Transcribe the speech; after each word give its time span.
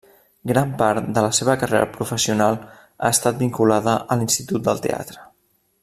Gran 0.51 0.69
part 0.77 1.11
de 1.17 1.23
la 1.25 1.29
seva 1.39 1.55
carrera 1.63 1.91
professional 1.97 2.57
ha 2.63 3.13
estat 3.17 3.39
vinculada 3.45 3.95
a 4.15 4.19
l'Institut 4.23 4.65
del 4.71 4.83
Teatre. 4.89 5.29